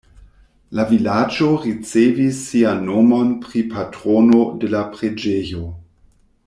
[0.77, 5.67] La vilaĝo ricevis sian nomon pri patrono de la preĝejo.